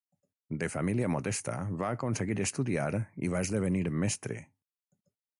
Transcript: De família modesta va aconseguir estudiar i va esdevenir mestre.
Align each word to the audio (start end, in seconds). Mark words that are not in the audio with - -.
De 0.61 0.67
família 0.75 1.09
modesta 1.15 1.57
va 1.81 1.91
aconseguir 1.97 2.37
estudiar 2.45 2.87
i 3.27 3.29
va 3.35 3.41
esdevenir 3.47 3.83
mestre. 4.05 4.39